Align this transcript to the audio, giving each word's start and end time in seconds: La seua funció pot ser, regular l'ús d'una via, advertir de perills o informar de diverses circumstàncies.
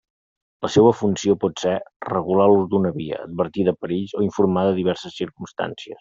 La 0.65 0.69
seua 0.75 0.93
funció 1.01 1.35
pot 1.43 1.59
ser, 1.65 1.73
regular 2.09 2.47
l'ús 2.51 2.65
d'una 2.71 2.91
via, 2.95 3.19
advertir 3.27 3.65
de 3.67 3.75
perills 3.83 4.15
o 4.21 4.25
informar 4.29 4.65
de 4.69 4.73
diverses 4.79 5.19
circumstàncies. 5.25 5.97